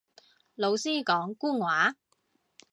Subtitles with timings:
[0.55, 1.95] 老師講官話